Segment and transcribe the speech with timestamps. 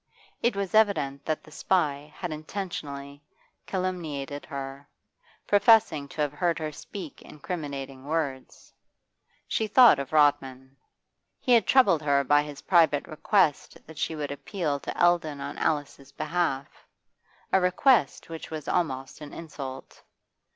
[0.41, 3.21] It was evident that the spy had intentionally
[3.67, 4.89] calumniated her,
[5.45, 8.73] professing to have heard her speak incriminating words.
[9.47, 10.75] She thought of Rodman.
[11.39, 15.59] He had troubled her by his private request that she would appeal to Eldon on
[15.59, 16.87] Alice's behalf,
[17.53, 20.01] a request which was almost an insult.